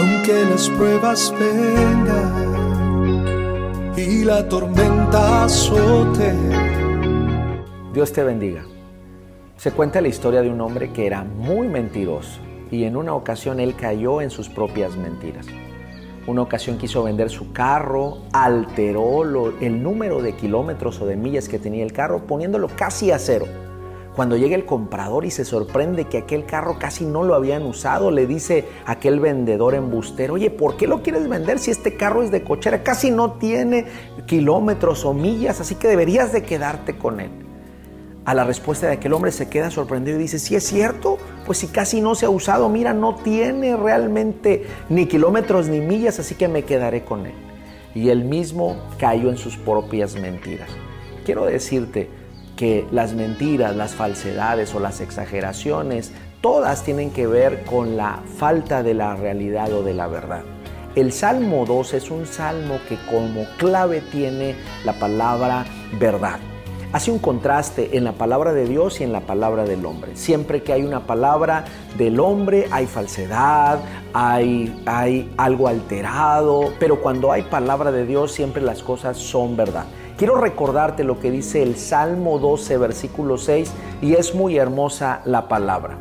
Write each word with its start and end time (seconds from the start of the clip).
aunque 0.00 0.44
las 0.46 0.68
pruebas 0.70 1.34
vengan 1.38 2.72
y 3.96 4.24
la 4.24 4.48
tormenta 4.48 5.44
azote. 5.44 6.32
Dios 7.92 8.10
te 8.12 8.24
bendiga. 8.24 8.64
Se 9.56 9.72
cuenta 9.72 10.00
la 10.00 10.08
historia 10.08 10.40
de 10.40 10.48
un 10.48 10.60
hombre 10.62 10.90
que 10.92 11.06
era 11.06 11.22
muy 11.22 11.68
mentiroso 11.68 12.40
y 12.70 12.84
en 12.84 12.96
una 12.96 13.14
ocasión 13.14 13.60
él 13.60 13.76
cayó 13.76 14.22
en 14.22 14.30
sus 14.30 14.48
propias 14.48 14.96
mentiras. 14.96 15.46
Una 16.26 16.40
ocasión 16.42 16.78
quiso 16.78 17.02
vender 17.02 17.28
su 17.28 17.52
carro, 17.52 18.22
alteró 18.32 19.52
el 19.60 19.82
número 19.82 20.22
de 20.22 20.34
kilómetros 20.34 20.98
o 21.02 21.06
de 21.06 21.16
millas 21.16 21.46
que 21.46 21.58
tenía 21.58 21.84
el 21.84 21.92
carro 21.92 22.26
poniéndolo 22.26 22.68
casi 22.74 23.10
a 23.10 23.18
cero 23.18 23.46
cuando 24.14 24.36
llega 24.36 24.56
el 24.56 24.66
comprador 24.66 25.24
y 25.24 25.30
se 25.30 25.44
sorprende 25.44 26.06
que 26.06 26.18
aquel 26.18 26.44
carro 26.44 26.78
casi 26.78 27.04
no 27.04 27.22
lo 27.22 27.34
habían 27.34 27.62
usado, 27.62 28.10
le 28.10 28.26
dice 28.26 28.66
aquel 28.84 29.20
vendedor 29.20 29.74
embustero, 29.74 30.34
oye, 30.34 30.50
¿por 30.50 30.76
qué 30.76 30.86
lo 30.86 31.02
quieres 31.02 31.28
vender 31.28 31.58
si 31.58 31.70
este 31.70 31.96
carro 31.96 32.22
es 32.22 32.30
de 32.30 32.42
cochera? 32.42 32.82
Casi 32.82 33.10
no 33.10 33.32
tiene 33.34 33.86
kilómetros 34.26 35.04
o 35.04 35.14
millas, 35.14 35.60
así 35.60 35.76
que 35.76 35.88
deberías 35.88 36.32
de 36.32 36.42
quedarte 36.42 36.98
con 36.98 37.20
él. 37.20 37.30
A 38.24 38.34
la 38.34 38.44
respuesta 38.44 38.86
de 38.86 38.94
aquel 38.94 39.12
hombre 39.12 39.32
se 39.32 39.48
queda 39.48 39.70
sorprendido 39.70 40.18
y 40.18 40.22
dice, 40.22 40.38
sí 40.38 40.54
es 40.54 40.64
cierto, 40.64 41.16
pues 41.46 41.58
si 41.58 41.68
casi 41.68 42.00
no 42.00 42.14
se 42.14 42.26
ha 42.26 42.30
usado, 42.30 42.68
mira, 42.68 42.92
no 42.92 43.14
tiene 43.14 43.76
realmente 43.76 44.66
ni 44.88 45.06
kilómetros 45.06 45.68
ni 45.68 45.80
millas, 45.80 46.18
así 46.18 46.34
que 46.34 46.48
me 46.48 46.64
quedaré 46.64 47.04
con 47.04 47.26
él. 47.26 47.34
Y 47.94 48.10
él 48.10 48.24
mismo 48.24 48.76
cayó 48.98 49.30
en 49.30 49.36
sus 49.36 49.56
propias 49.56 50.14
mentiras. 50.14 50.68
Quiero 51.24 51.46
decirte, 51.46 52.10
que 52.60 52.86
las 52.92 53.14
mentiras, 53.14 53.74
las 53.74 53.94
falsedades 53.94 54.74
o 54.74 54.80
las 54.80 55.00
exageraciones, 55.00 56.12
todas 56.42 56.84
tienen 56.84 57.10
que 57.10 57.26
ver 57.26 57.64
con 57.64 57.96
la 57.96 58.20
falta 58.36 58.82
de 58.82 58.92
la 58.92 59.16
realidad 59.16 59.72
o 59.72 59.82
de 59.82 59.94
la 59.94 60.06
verdad. 60.08 60.42
El 60.94 61.10
Salmo 61.10 61.64
2 61.64 61.94
es 61.94 62.10
un 62.10 62.26
salmo 62.26 62.78
que 62.86 62.98
como 63.10 63.46
clave 63.56 64.02
tiene 64.12 64.56
la 64.84 64.92
palabra 64.92 65.64
verdad. 65.98 66.38
Hace 66.92 67.10
un 67.10 67.18
contraste 67.18 67.96
en 67.96 68.04
la 68.04 68.12
palabra 68.12 68.52
de 68.52 68.66
Dios 68.66 69.00
y 69.00 69.04
en 69.04 69.12
la 69.12 69.20
palabra 69.20 69.64
del 69.64 69.86
hombre. 69.86 70.14
Siempre 70.16 70.62
que 70.62 70.74
hay 70.74 70.82
una 70.82 71.06
palabra 71.06 71.64
del 71.96 72.20
hombre 72.20 72.66
hay 72.70 72.84
falsedad, 72.84 73.78
hay, 74.12 74.82
hay 74.84 75.32
algo 75.38 75.66
alterado, 75.66 76.74
pero 76.78 77.00
cuando 77.00 77.32
hay 77.32 77.40
palabra 77.40 77.90
de 77.90 78.04
Dios 78.04 78.32
siempre 78.32 78.60
las 78.60 78.82
cosas 78.82 79.16
son 79.16 79.56
verdad. 79.56 79.86
Quiero 80.20 80.34
recordarte 80.34 81.02
lo 81.02 81.18
que 81.18 81.30
dice 81.30 81.62
el 81.62 81.76
Salmo 81.76 82.38
12, 82.38 82.76
versículo 82.76 83.38
6, 83.38 83.72
y 84.02 84.16
es 84.16 84.34
muy 84.34 84.58
hermosa 84.58 85.22
la 85.24 85.48
palabra. 85.48 85.96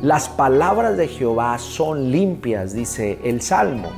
Las 0.00 0.28
palabras 0.28 0.96
de 0.96 1.08
Jehová 1.08 1.58
son 1.58 2.12
limpias, 2.12 2.72
dice 2.72 3.18
el 3.24 3.42
Salmo, 3.42 3.88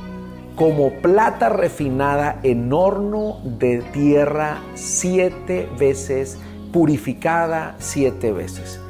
como 0.55 0.89
plata 0.93 1.49
refinada 1.49 2.39
en 2.41 2.73
horno 2.73 3.37
de 3.43 3.83
tierra 3.93 4.63
siete 4.73 5.69
veces, 5.77 6.39
purificada 6.73 7.75
siete 7.77 8.31
veces. 8.31 8.81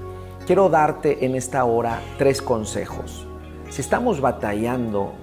Quiero 0.48 0.70
darte 0.70 1.26
en 1.26 1.36
esta 1.36 1.66
hora 1.66 2.00
tres 2.18 2.42
consejos. 2.42 3.28
Si 3.70 3.82
estamos 3.82 4.22
batallando 4.22 5.16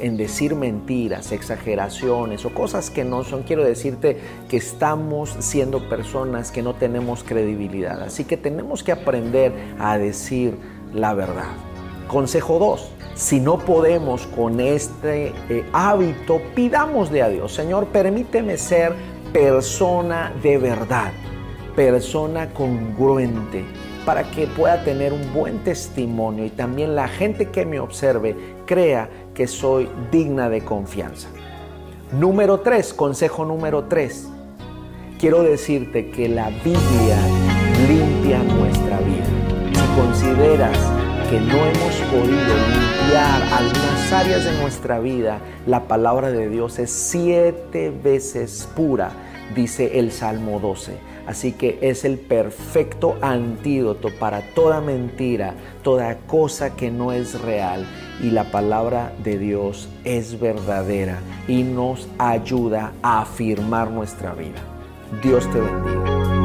en 0.00 0.16
decir 0.16 0.54
mentiras, 0.54 1.32
exageraciones 1.32 2.44
o 2.44 2.50
cosas 2.50 2.90
que 2.90 3.04
no 3.04 3.24
son, 3.24 3.42
quiero 3.42 3.64
decirte 3.64 4.18
que 4.48 4.56
estamos 4.56 5.36
siendo 5.40 5.88
personas 5.88 6.50
que 6.50 6.62
no 6.62 6.74
tenemos 6.74 7.22
credibilidad. 7.24 8.02
Así 8.02 8.24
que 8.24 8.36
tenemos 8.36 8.82
que 8.82 8.92
aprender 8.92 9.52
a 9.78 9.98
decir 9.98 10.56
la 10.92 11.14
verdad. 11.14 11.52
Consejo 12.08 12.58
2. 12.58 12.92
Si 13.14 13.38
no 13.38 13.58
podemos 13.58 14.26
con 14.26 14.60
este 14.60 15.32
eh, 15.48 15.64
hábito, 15.72 16.40
pidámosle 16.54 17.22
a 17.22 17.28
Dios, 17.28 17.52
Señor, 17.52 17.86
permíteme 17.88 18.56
ser 18.56 18.94
persona 19.32 20.32
de 20.42 20.58
verdad, 20.58 21.12
persona 21.76 22.48
congruente, 22.52 23.64
para 24.04 24.30
que 24.30 24.46
pueda 24.46 24.82
tener 24.84 25.12
un 25.12 25.32
buen 25.32 25.58
testimonio 25.64 26.44
y 26.44 26.50
también 26.50 26.94
la 26.94 27.08
gente 27.08 27.46
que 27.46 27.66
me 27.66 27.80
observe 27.80 28.36
crea 28.66 29.08
que 29.34 29.46
soy 29.46 29.88
digna 30.10 30.48
de 30.48 30.62
confianza. 30.62 31.28
Número 32.12 32.60
3, 32.60 32.94
consejo 32.94 33.44
número 33.44 33.84
3. 33.84 34.28
Quiero 35.18 35.42
decirte 35.42 36.10
que 36.10 36.28
la 36.28 36.48
Biblia 36.48 37.18
limpia 37.86 38.42
nuestra 38.42 38.98
vida. 39.00 39.26
Si 39.72 40.00
consideras 40.00 40.99
que 41.30 41.38
no 41.38 41.64
hemos 41.64 41.94
podido 42.10 42.54
limpiar 42.72 43.40
algunas 43.52 44.12
áreas 44.12 44.44
de 44.44 44.52
nuestra 44.60 44.98
vida, 44.98 45.38
la 45.64 45.86
palabra 45.86 46.32
de 46.32 46.48
Dios 46.48 46.80
es 46.80 46.90
siete 46.90 47.90
veces 47.90 48.68
pura, 48.74 49.12
dice 49.54 50.00
el 50.00 50.10
Salmo 50.10 50.58
12. 50.58 50.98
Así 51.28 51.52
que 51.52 51.78
es 51.82 52.04
el 52.04 52.18
perfecto 52.18 53.16
antídoto 53.20 54.08
para 54.18 54.40
toda 54.54 54.80
mentira, 54.80 55.54
toda 55.84 56.16
cosa 56.26 56.74
que 56.74 56.90
no 56.90 57.12
es 57.12 57.40
real. 57.40 57.86
Y 58.20 58.30
la 58.30 58.50
palabra 58.50 59.12
de 59.22 59.38
Dios 59.38 59.88
es 60.02 60.40
verdadera 60.40 61.20
y 61.46 61.62
nos 61.62 62.08
ayuda 62.18 62.92
a 63.02 63.20
afirmar 63.20 63.92
nuestra 63.92 64.34
vida. 64.34 64.58
Dios 65.22 65.48
te 65.52 65.60
bendiga. 65.60 66.39